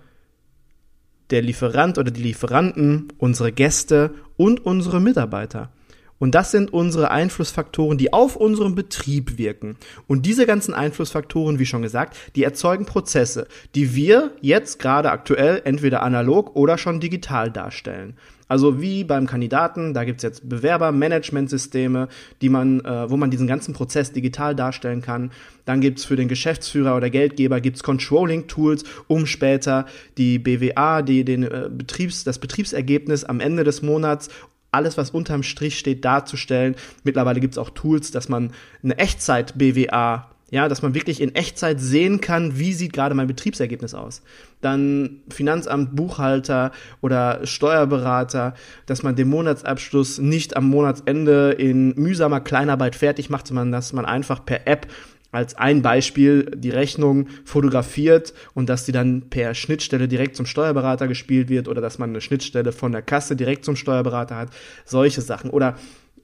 der 1.32 1.42
Lieferant 1.42 1.98
oder 1.98 2.12
die 2.12 2.24
Lieferanten, 2.24 3.08
unsere 3.18 3.52
Gäste 3.52 4.12
und 4.38 4.66
unsere 4.66 5.00
Mitarbeiter. 5.00 5.72
Und 6.20 6.36
das 6.36 6.52
sind 6.52 6.74
unsere 6.74 7.12
Einflussfaktoren, 7.12 7.98
die 7.98 8.12
auf 8.12 8.36
unseren 8.36 8.76
Betrieb 8.76 9.38
wirken. 9.38 9.78
Und 10.06 10.26
diese 10.26 10.46
ganzen 10.46 10.74
Einflussfaktoren, 10.74 11.60
wie 11.60 11.66
schon 11.66 11.82
gesagt, 11.82 12.18
die 12.36 12.44
erzeugen 12.44 12.86
Prozesse, 12.86 13.48
die 13.74 13.96
wir 13.96 14.32
jetzt 14.42 14.80
gerade 14.80 15.12
aktuell 15.12 15.62
entweder 15.64 16.04
analog 16.04 16.56
oder 16.56 16.78
schon 16.78 17.00
digital 17.00 17.52
darstellen. 17.52 18.18
Also 18.50 18.82
wie 18.82 19.04
beim 19.04 19.28
Kandidaten, 19.28 19.94
da 19.94 20.04
gibt's 20.04 20.24
jetzt 20.24 20.50
Bewerbermanagementsysteme, 20.50 22.10
die 22.42 22.50
man, 22.50 22.82
äh, 22.84 23.10
wo 23.10 23.16
man 23.16 23.30
diesen 23.30 23.48
ganzen 23.48 23.74
Prozess 23.74 24.12
digital 24.12 24.56
darstellen 24.56 25.02
kann. 25.02 25.32
Dann 25.66 25.82
gibt's 25.82 26.04
für 26.04 26.16
den 26.16 26.28
Geschäftsführer 26.28 26.98
oder 26.98 27.12
Geldgeber 27.12 27.62
gibt's 27.62 27.84
Controlling-Tools, 27.84 28.84
um 29.08 29.28
später 29.28 29.86
die 30.18 30.40
BWA, 30.40 31.04
die 31.04 31.24
den 31.24 31.44
äh, 31.44 31.70
Betriebs, 31.72 32.24
das 32.24 32.40
Betriebsergebnis 32.40 33.24
am 33.24 33.40
Ende 33.40 33.64
des 33.64 33.84
Monats 33.84 34.30
alles, 34.72 34.98
was 34.98 35.12
unterm 35.12 35.44
Strich 35.44 35.80
steht, 35.80 36.06
darzustellen. 36.06 36.76
Mittlerweile 37.04 37.40
gibt's 37.40 37.58
auch 37.58 37.72
Tools, 37.72 38.12
dass 38.12 38.30
man 38.30 38.52
eine 38.84 38.98
Echtzeit-BWA 38.98 40.30
ja, 40.52 40.68
dass 40.68 40.82
man 40.82 40.94
wirklich 40.94 41.22
in 41.22 41.36
Echtzeit 41.36 41.80
sehen 41.80 42.22
kann, 42.22 42.58
wie 42.58 42.74
sieht 42.74 42.94
gerade 42.94 43.16
mein 43.16 43.28
Betriebsergebnis 43.28 43.94
aus. 43.94 44.22
Dann 44.62 45.22
Finanzamt, 45.30 45.96
Buchhalter 45.96 46.72
oder 47.02 47.46
Steuerberater, 47.46 48.54
dass 48.86 49.04
man 49.04 49.16
den 49.16 49.30
Monatsabschluss 49.30 50.20
nicht 50.20 50.58
am 50.58 50.70
Monatsende 50.70 51.52
in 51.52 51.94
mühsamer 51.96 52.42
Kleinarbeit 52.42 52.96
fertig 52.96 53.30
macht, 53.30 53.48
sondern 53.48 53.72
dass 53.72 53.94
man 53.94 54.06
einfach 54.06 54.46
per 54.46 54.68
App 54.68 54.88
als 55.32 55.56
ein 55.56 55.82
Beispiel 55.82 56.50
die 56.56 56.72
Rechnung 56.72 57.28
fotografiert 57.46 58.34
und 58.56 58.68
dass 58.68 58.86
die 58.86 58.92
dann 58.92 59.30
per 59.30 59.54
Schnittstelle 59.54 60.08
direkt 60.08 60.36
zum 60.36 60.46
Steuerberater 60.48 61.08
gespielt 61.08 61.50
wird 61.50 61.68
oder 61.68 61.82
dass 61.82 62.00
man 62.00 62.10
eine 62.10 62.22
Schnittstelle 62.22 62.72
von 62.72 62.92
der 62.92 63.04
Kasse 63.04 63.36
direkt 63.36 63.64
zum 63.64 63.76
Steuerberater 63.76 64.36
hat, 64.36 64.50
solche 64.86 65.22
Sachen. 65.22 65.52
Oder 65.52 65.78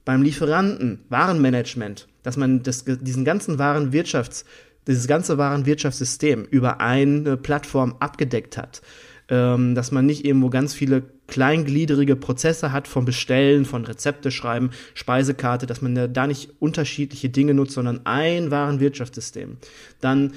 beim 0.06 0.22
Lieferanten, 0.22 1.00
Warenmanagement, 1.10 2.08
dass 2.22 2.38
man 2.38 2.62
das, 2.62 2.84
diesen 2.86 3.26
ganzen 3.26 3.58
Warenwirtschafts, 3.58 4.46
dieses 4.86 5.06
ganze 5.08 5.36
Warenwirtschaftssystem 5.36 6.44
über 6.44 6.80
eine 6.80 7.36
Plattform 7.36 7.96
abgedeckt 7.98 8.56
hat. 8.56 8.80
Ähm, 9.28 9.74
dass 9.74 9.90
man 9.90 10.06
nicht 10.06 10.24
irgendwo 10.24 10.50
ganz 10.50 10.72
viele 10.72 11.02
kleingliederige 11.26 12.14
Prozesse 12.14 12.70
hat 12.70 12.86
vom 12.86 13.04
Bestellen, 13.04 13.64
von 13.64 13.84
Rezepte 13.84 14.30
schreiben, 14.30 14.70
Speisekarte, 14.94 15.66
dass 15.66 15.82
man 15.82 16.12
da 16.12 16.26
nicht 16.28 16.50
unterschiedliche 16.60 17.28
Dinge 17.28 17.52
nutzt, 17.52 17.72
sondern 17.72 18.06
ein 18.06 18.52
Warenwirtschaftssystem. 18.52 19.56
Dann 20.00 20.34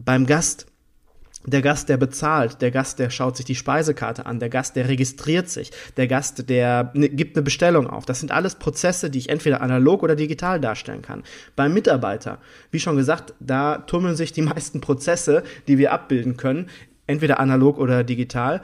beim 0.00 0.26
Gast 0.26 0.66
der 1.44 1.62
Gast, 1.62 1.88
der 1.88 1.96
bezahlt, 1.96 2.62
der 2.62 2.70
Gast, 2.70 2.98
der 2.98 3.10
schaut 3.10 3.36
sich 3.36 3.46
die 3.46 3.54
Speisekarte 3.54 4.26
an, 4.26 4.38
der 4.38 4.48
Gast, 4.48 4.76
der 4.76 4.88
registriert 4.88 5.48
sich, 5.48 5.70
der 5.96 6.06
Gast, 6.06 6.48
der 6.48 6.90
ne, 6.94 7.08
gibt 7.08 7.36
eine 7.36 7.42
Bestellung 7.42 7.88
auf. 7.88 8.04
Das 8.04 8.20
sind 8.20 8.30
alles 8.30 8.54
Prozesse, 8.54 9.10
die 9.10 9.18
ich 9.18 9.28
entweder 9.28 9.60
analog 9.60 10.02
oder 10.02 10.16
digital 10.16 10.60
darstellen 10.60 11.02
kann. 11.02 11.22
Beim 11.56 11.74
Mitarbeiter, 11.74 12.38
wie 12.70 12.80
schon 12.80 12.96
gesagt, 12.96 13.34
da 13.40 13.78
tummeln 13.78 14.16
sich 14.16 14.32
die 14.32 14.42
meisten 14.42 14.80
Prozesse, 14.80 15.42
die 15.68 15.78
wir 15.78 15.92
abbilden 15.92 16.36
können, 16.36 16.68
entweder 17.06 17.40
analog 17.40 17.78
oder 17.78 18.04
digital 18.04 18.62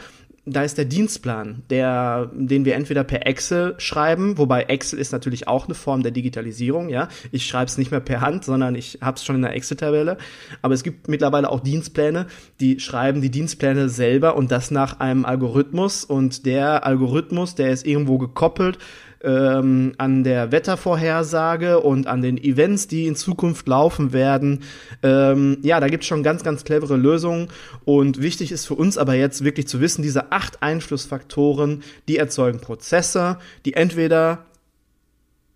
da 0.50 0.62
ist 0.62 0.78
der 0.78 0.84
Dienstplan, 0.84 1.62
der, 1.70 2.30
den 2.34 2.64
wir 2.64 2.74
entweder 2.74 3.04
per 3.04 3.26
Excel 3.26 3.74
schreiben, 3.78 4.38
wobei 4.38 4.64
Excel 4.64 4.98
ist 4.98 5.12
natürlich 5.12 5.48
auch 5.48 5.66
eine 5.66 5.74
Form 5.74 6.02
der 6.02 6.12
Digitalisierung, 6.12 6.88
ja. 6.88 7.08
Ich 7.32 7.46
schreibe 7.46 7.66
es 7.66 7.78
nicht 7.78 7.90
mehr 7.90 8.00
per 8.00 8.20
Hand, 8.20 8.44
sondern 8.44 8.74
ich 8.74 8.98
habe 9.00 9.16
es 9.16 9.24
schon 9.24 9.36
in 9.36 9.42
der 9.42 9.54
Excel-Tabelle. 9.54 10.18
Aber 10.62 10.74
es 10.74 10.82
gibt 10.82 11.08
mittlerweile 11.08 11.50
auch 11.50 11.60
Dienstpläne, 11.60 12.26
die 12.60 12.80
schreiben 12.80 13.20
die 13.20 13.30
Dienstpläne 13.30 13.88
selber 13.88 14.36
und 14.36 14.50
das 14.50 14.70
nach 14.70 15.00
einem 15.00 15.24
Algorithmus 15.24 16.04
und 16.04 16.46
der 16.46 16.84
Algorithmus, 16.84 17.54
der 17.54 17.70
ist 17.70 17.86
irgendwo 17.86 18.18
gekoppelt 18.18 18.78
ähm, 19.22 19.94
an 19.98 20.24
der 20.24 20.52
Wettervorhersage 20.52 21.80
und 21.80 22.06
an 22.06 22.22
den 22.22 22.38
Events, 22.38 22.88
die 22.88 23.06
in 23.06 23.16
Zukunft 23.16 23.66
laufen 23.66 24.12
werden. 24.12 24.62
Ähm, 25.02 25.58
ja, 25.62 25.80
da 25.80 25.88
gibt 25.88 26.04
es 26.04 26.08
schon 26.08 26.22
ganz, 26.22 26.44
ganz 26.44 26.64
clevere 26.64 26.96
Lösungen. 26.96 27.48
Und 27.84 28.22
wichtig 28.22 28.52
ist 28.52 28.66
für 28.66 28.74
uns 28.74 28.98
aber 28.98 29.14
jetzt 29.14 29.44
wirklich 29.44 29.68
zu 29.68 29.80
wissen, 29.80 30.02
diese 30.02 30.32
acht 30.32 30.62
Einflussfaktoren, 30.62 31.82
die 32.08 32.16
erzeugen 32.16 32.60
Prozesse, 32.60 33.38
die 33.64 33.74
entweder 33.74 34.44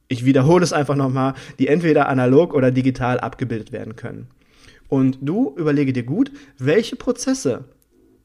ich 0.09 0.27
wiederhole 0.27 0.63
es 0.63 0.75
einfach 0.75 0.95
nochmal, 0.95 1.33
die 1.59 1.69
entweder 1.69 2.07
analog 2.09 2.53
oder 2.53 2.71
digital 2.71 3.19
abgebildet 3.19 3.73
werden 3.73 3.97
können. 3.97 4.29
Und 4.89 5.17
du 5.23 5.55
überlege 5.57 5.95
dir 5.95 6.03
gut, 6.03 6.31
welche 6.59 6.97
Prozesse 6.97 7.65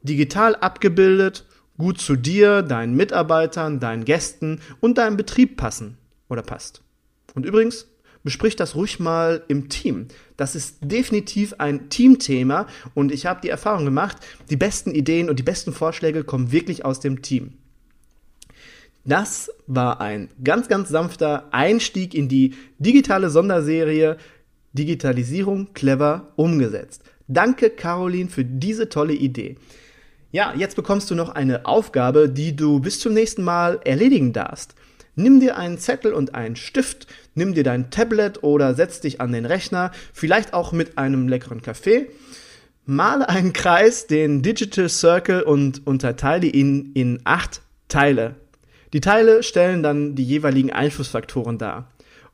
digital 0.03 0.55
abgebildet 0.55 1.45
gut 1.77 1.99
zu 1.99 2.15
dir, 2.15 2.61
deinen 2.61 2.95
Mitarbeitern, 2.95 3.79
deinen 3.79 4.05
Gästen 4.05 4.59
und 4.79 4.97
deinem 4.97 5.17
Betrieb 5.17 5.57
passen 5.57 5.97
oder 6.29 6.41
passt. 6.41 6.81
Und 7.35 7.45
übrigens, 7.45 7.87
besprich 8.23 8.55
das 8.55 8.75
ruhig 8.75 8.99
mal 8.99 9.43
im 9.47 9.69
Team. 9.69 10.07
Das 10.35 10.55
ist 10.55 10.79
definitiv 10.81 11.55
ein 11.59 11.89
Teamthema 11.89 12.67
und 12.93 13.11
ich 13.11 13.25
habe 13.25 13.41
die 13.41 13.49
Erfahrung 13.49 13.85
gemacht, 13.85 14.17
die 14.49 14.57
besten 14.57 14.91
Ideen 14.91 15.29
und 15.29 15.39
die 15.39 15.43
besten 15.43 15.71
Vorschläge 15.71 16.23
kommen 16.23 16.51
wirklich 16.51 16.83
aus 16.83 16.99
dem 16.99 17.21
Team. 17.21 17.53
Das 19.05 19.49
war 19.67 20.01
ein 20.01 20.29
ganz, 20.43 20.67
ganz 20.67 20.89
sanfter 20.89 21.47
Einstieg 21.51 22.13
in 22.13 22.27
die 22.27 22.55
digitale 22.79 23.29
Sonderserie 23.29 24.17
Digitalisierung 24.73 25.73
clever 25.73 26.33
umgesetzt. 26.35 27.03
Danke, 27.29 27.69
Caroline, 27.69 28.29
für 28.29 28.43
diese 28.43 28.89
tolle 28.89 29.13
Idee. 29.13 29.55
Ja, 30.37 30.53
jetzt 30.55 30.75
bekommst 30.75 31.09
du 31.09 31.15
noch 31.15 31.29
eine 31.29 31.65
Aufgabe, 31.65 32.29
die 32.29 32.55
du 32.55 32.79
bis 32.79 32.99
zum 32.99 33.11
nächsten 33.11 33.43
Mal 33.43 33.79
erledigen 33.83 34.33
darfst. 34.33 34.75
Nimm 35.15 35.39
dir 35.39 35.57
einen 35.57 35.79
Zettel 35.79 36.13
und 36.13 36.35
einen 36.35 36.55
Stift, 36.55 37.07
nimm 37.33 37.55
dir 37.55 37.63
dein 37.63 37.89
Tablet 37.89 38.43
oder 38.43 38.75
setz 38.75 39.01
dich 39.01 39.19
an 39.19 39.31
den 39.31 39.47
Rechner, 39.47 39.89
vielleicht 40.13 40.53
auch 40.53 40.73
mit 40.73 40.99
einem 40.99 41.27
leckeren 41.27 41.63
Kaffee. 41.63 42.11
Male 42.85 43.27
einen 43.27 43.51
Kreis, 43.51 44.05
den 44.05 44.43
Digital 44.43 44.89
Circle 44.89 45.41
und 45.41 45.87
unterteile 45.87 46.45
ihn 46.45 46.91
in 46.93 47.19
acht 47.23 47.61
Teile. 47.87 48.35
Die 48.93 49.01
Teile 49.01 49.41
stellen 49.41 49.81
dann 49.81 50.13
die 50.13 50.23
jeweiligen 50.23 50.71
Einflussfaktoren 50.71 51.57
dar. 51.57 51.89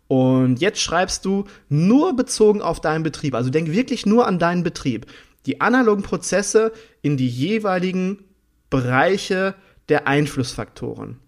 Und 0.10 0.60
jetzt 0.60 0.82
schreibst 0.82 1.24
du 1.24 1.46
nur 1.70 2.18
bezogen 2.18 2.62
auf 2.62 2.82
deinen 2.82 3.04
Betrieb. 3.04 3.34
Also 3.34 3.50
denk 3.50 3.72
wirklich 3.72 4.06
nur 4.06 4.28
an 4.28 4.40
deinen 4.40 4.64
Betrieb 4.64 5.06
die 5.46 5.62
analogen 5.62 6.04
Prozesse 6.04 6.72
in 7.02 7.18
die 7.18 7.28
jeweiligen 7.28 8.24
Bereiche 8.70 9.56
der 9.90 10.08
Einflussfaktoren. 10.08 11.20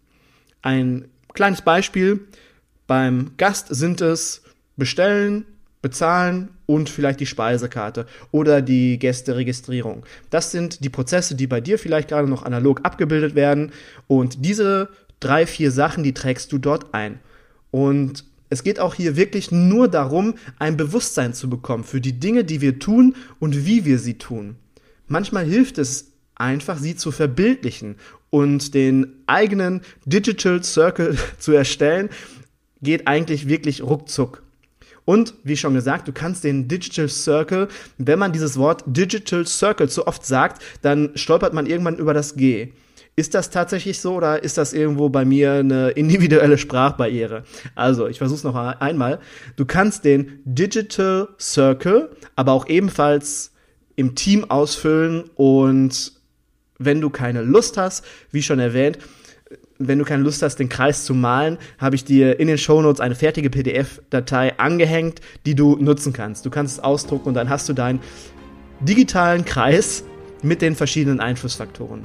Ein 0.62 1.08
kleines 1.34 1.62
Beispiel. 1.62 2.28
Beim 2.88 3.32
Gast 3.38 3.68
sind 3.70 4.02
es 4.02 4.44
bestellen, 4.78 5.46
bezahlen 5.82 6.50
und 6.66 6.90
vielleicht 6.90 7.20
die 7.20 7.26
Speisekarte 7.26 8.08
oder 8.32 8.62
die 8.62 8.98
Gästeregistrierung. 8.98 10.06
Das 10.30 10.52
sind 10.52 10.84
die 10.84 10.90
Prozesse, 10.90 11.36
die 11.36 11.48
bei 11.48 11.62
dir 11.62 11.78
vielleicht 11.78 12.10
gerade 12.10 12.28
noch 12.28 12.44
analog 12.44 12.82
abgebildet 12.84 13.36
werden 13.36 13.72
und 14.08 14.44
diese 14.46 14.90
drei, 15.20 15.46
vier 15.46 15.72
Sachen, 15.72 16.04
die 16.04 16.14
trägst 16.14 16.52
du 16.52 16.58
dort 16.58 16.94
ein. 16.94 17.20
Und 17.72 18.26
es 18.50 18.64
geht 18.64 18.80
auch 18.80 18.94
hier 18.94 19.16
wirklich 19.16 19.52
nur 19.52 19.88
darum, 19.88 20.36
ein 20.60 20.78
Bewusstsein 20.78 21.34
zu 21.34 21.50
bekommen 21.50 21.84
für 21.84 22.02
die 22.02 22.20
Dinge, 22.20 22.44
die 22.44 22.62
wir 22.62 22.80
tun 22.80 23.16
und 23.40 23.66
wie 23.66 23.86
wir 23.86 24.00
sie 24.00 24.18
tun. 24.18 24.56
Manchmal 25.08 25.46
hilft 25.46 25.78
es 25.78 26.12
einfach, 26.36 26.78
sie 26.78 26.96
zu 26.96 27.12
verbildlichen 27.12 27.96
und 28.30 28.74
den 28.74 29.08
eigenen 29.28 29.82
Digital 30.06 30.64
Circle 30.64 31.18
zu 31.40 31.54
erstellen, 31.54 32.10
geht 32.82 33.08
eigentlich 33.08 33.48
wirklich 33.48 33.82
ruckzuck. 33.82 34.44
Und 35.06 35.36
wie 35.44 35.56
schon 35.56 35.76
gesagt, 35.76 36.08
du 36.08 36.14
kannst 36.14 36.44
den 36.44 36.68
Digital 36.68 37.08
Circle, 37.08 37.68
wenn 38.00 38.20
man 38.20 38.34
dieses 38.34 38.58
Wort 38.58 38.84
Digital 38.88 39.46
Circle 39.46 39.88
zu 39.88 40.08
oft 40.08 40.26
sagt, 40.26 40.64
dann 40.82 41.12
stolpert 41.16 41.54
man 41.54 41.68
irgendwann 41.68 41.98
über 41.98 42.14
das 42.14 42.36
G. 42.36 42.70
Ist 43.18 43.34
das 43.34 43.50
tatsächlich 43.50 44.00
so 44.00 44.16
oder 44.16 44.44
ist 44.44 44.58
das 44.58 44.74
irgendwo 44.74 45.08
bei 45.08 45.24
mir 45.24 45.54
eine 45.54 45.90
individuelle 45.96 46.58
Sprachbarriere? 46.58 47.44
Also, 47.74 48.08
ich 48.08 48.18
versuche 48.18 48.38
es 48.38 48.44
noch 48.44 48.56
einmal. 48.56 49.20
Du 49.56 49.66
kannst 49.66 50.04
den 50.04 50.40
Digital 50.44 51.30
Circle 51.40 52.10
aber 52.36 52.52
auch 52.52 52.68
ebenfalls 52.68 53.54
im 53.96 54.16
Team 54.16 54.50
ausfüllen 54.50 55.24
und 55.36 56.12
wenn 56.78 57.00
du 57.00 57.10
keine 57.10 57.42
Lust 57.42 57.78
hast, 57.78 58.04
wie 58.32 58.44
schon 58.44 58.60
erwähnt, 58.60 59.00
wenn 59.78 60.00
du 60.00 60.04
keine 60.04 60.24
Lust 60.24 60.42
hast, 60.42 60.58
den 60.58 60.68
Kreis 60.68 61.06
zu 61.06 61.14
malen, 61.14 61.58
habe 61.78 61.96
ich 61.96 62.04
dir 62.04 62.38
in 62.40 62.48
den 62.48 62.58
Shownotes 62.58 63.00
eine 63.00 63.16
fertige 63.16 63.50
PDF-Datei 63.50 64.58
angehängt, 64.60 65.22
die 65.46 65.56
du 65.56 65.78
nutzen 65.78 66.12
kannst. 66.12 66.46
Du 66.46 66.50
kannst 66.50 66.78
es 66.78 66.84
ausdrucken 66.84 67.30
und 67.30 67.34
dann 67.34 67.50
hast 67.50 67.70
du 67.70 67.74
deinen 67.74 68.02
digitalen 68.82 69.46
Kreis 69.46 70.04
mit 70.42 70.62
den 70.62 70.76
verschiedenen 70.76 71.22
Einflussfaktoren. 71.22 72.04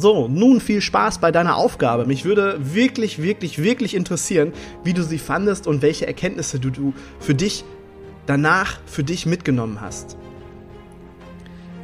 So, 0.00 0.28
nun 0.28 0.60
viel 0.60 0.80
Spaß 0.80 1.18
bei 1.18 1.32
deiner 1.32 1.56
Aufgabe. 1.56 2.06
Mich 2.06 2.24
würde 2.24 2.56
wirklich, 2.60 3.20
wirklich, 3.20 3.60
wirklich 3.60 3.94
interessieren, 3.94 4.52
wie 4.84 4.94
du 4.94 5.02
sie 5.02 5.18
fandest 5.18 5.66
und 5.66 5.82
welche 5.82 6.06
Erkenntnisse 6.06 6.60
du, 6.60 6.70
du 6.70 6.94
für 7.18 7.34
dich 7.34 7.64
danach 8.26 8.78
für 8.86 9.02
dich 9.02 9.26
mitgenommen 9.26 9.80
hast. 9.80 10.16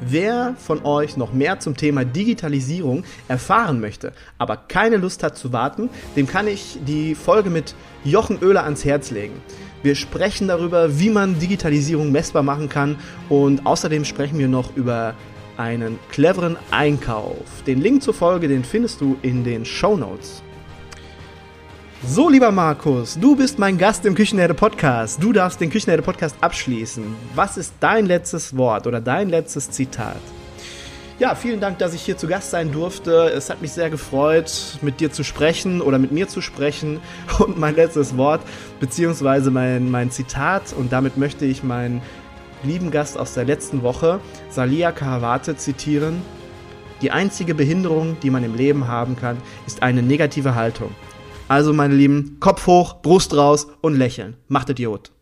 Wer 0.01 0.55
von 0.59 0.85
euch 0.85 1.17
noch 1.17 1.33
mehr 1.33 1.59
zum 1.59 1.77
Thema 1.77 2.05
Digitalisierung 2.05 3.03
erfahren 3.27 3.81
möchte, 3.81 4.13
aber 4.39 4.59
keine 4.59 4.97
Lust 4.97 5.25
hat 5.25 5.37
zu 5.37 5.53
warten, 5.53 5.89
dem 6.15 6.29
kann 6.29 6.47
ich 6.47 6.79
die 6.87 7.17
Folge 7.17 7.51
mit 7.51 7.75
Jochen 8.05 8.39
Oehler 8.45 8.65
ans 8.65 8.85
Herz 8.85 9.11
legen. 9.11 9.35
Wir 9.83 9.97
sprechen 9.97 10.47
darüber, 10.47 11.01
wie 11.01 11.11
man 11.11 11.39
Digitalisierung 11.41 12.13
messbar 12.13 12.43
machen 12.43 12.69
kann 12.69 12.97
und 13.29 13.67
außerdem 13.67 14.05
sprechen 14.05 14.39
wir 14.39 14.49
noch 14.49 14.77
über 14.77 15.15
einen 15.57 15.99
cleveren 16.11 16.57
Einkauf. 16.71 17.63
Den 17.67 17.81
Link 17.81 18.03
zur 18.03 18.15
Folge, 18.15 18.49
den 18.49 18.65
findest 18.65 19.01
du 19.01 19.17
in 19.23 19.45
den 19.45 19.65
Show 19.65 19.97
Notes. 19.97 20.43
So, 22.07 22.29
lieber 22.29 22.53
Markus, 22.53 23.19
du 23.19 23.35
bist 23.35 23.59
mein 23.59 23.79
Gast 23.79 24.05
im 24.05 24.15
Küchenherde 24.15 24.53
Podcast. 24.53 25.23
Du 25.23 25.33
darfst 25.33 25.61
den 25.61 25.71
Küchenherde 25.71 26.03
Podcast 26.03 26.37
abschließen. 26.41 27.05
Was 27.35 27.57
ist 27.57 27.75
dein 27.81 28.07
letztes 28.07 28.57
Wort 28.57 28.87
oder 28.87 29.01
dein 29.01 29.31
letztes 29.31 29.71
Zitat? 29.71 30.21
Ja, 31.19 31.37
vielen 31.37 31.61
Dank, 31.61 31.79
dass 31.79 31.95
ich 31.95 32.03
hier 32.03 32.17
zu 32.17 32.27
Gast 32.27 32.51
sein 32.51 32.73
durfte. 32.73 33.31
Es 33.35 33.49
hat 33.49 33.63
mich 33.63 33.71
sehr 33.71 33.89
gefreut, 33.89 34.79
mit 34.83 34.99
dir 34.99 35.13
zu 35.13 35.23
sprechen 35.23 35.81
oder 35.81 35.99
mit 35.99 36.11
mir 36.11 36.27
zu 36.27 36.41
sprechen. 36.41 37.01
Und 37.39 37.57
mein 37.57 37.77
letztes 37.77 38.17
Wort, 38.17 38.43
beziehungsweise 38.81 39.53
mein, 39.53 39.91
mein 39.91 40.11
Zitat, 40.11 40.75
und 40.77 40.93
damit 40.93 41.17
möchte 41.17 41.47
ich 41.47 41.63
meinen 41.63 42.03
lieben 42.63 42.91
Gast 42.91 43.19
aus 43.19 43.35
der 43.35 43.45
letzten 43.45 43.83
Woche, 43.83 44.21
Salia 44.51 44.93
Kahavate, 44.93 45.57
zitieren. 45.57 46.23
Die 47.03 47.11
einzige 47.11 47.55
Behinderung, 47.55 48.17
die 48.23 48.31
man 48.31 48.45
im 48.45 48.55
Leben 48.55 48.89
haben 48.89 49.17
kann, 49.17 49.37
ist 49.67 49.83
eine 49.83 50.03
negative 50.03 50.55
Haltung. 50.55 50.91
Also, 51.49 51.73
meine 51.73 51.95
Lieben, 51.95 52.39
Kopf 52.41 52.67
hoch, 52.67 53.03
Brust 53.03 53.37
raus 53.37 53.67
und 53.81 53.95
lächeln. 53.95 54.37
Macht 54.49 54.71
Idiot. 54.71 55.14